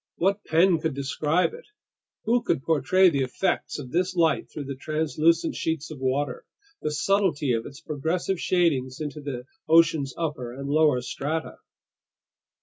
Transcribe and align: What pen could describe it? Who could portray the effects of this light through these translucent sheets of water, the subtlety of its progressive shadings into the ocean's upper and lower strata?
What 0.15 0.43
pen 0.45 0.79
could 0.79 0.95
describe 0.95 1.53
it? 1.53 1.65
Who 2.23 2.41
could 2.41 2.63
portray 2.63 3.09
the 3.09 3.21
effects 3.21 3.77
of 3.77 3.91
this 3.91 4.15
light 4.15 4.49
through 4.49 4.63
these 4.63 4.79
translucent 4.79 5.53
sheets 5.53 5.91
of 5.91 5.99
water, 5.99 6.43
the 6.81 6.89
subtlety 6.89 7.53
of 7.53 7.67
its 7.67 7.81
progressive 7.81 8.41
shadings 8.41 8.99
into 8.99 9.21
the 9.21 9.45
ocean's 9.69 10.15
upper 10.17 10.53
and 10.55 10.67
lower 10.67 11.01
strata? 11.03 11.57